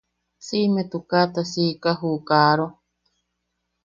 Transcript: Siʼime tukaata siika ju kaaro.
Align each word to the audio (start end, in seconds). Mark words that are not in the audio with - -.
Siʼime 0.45 0.81
tukaata 0.91 1.41
siika 1.51 1.91
ju 1.99 2.11
kaaro. 2.27 2.67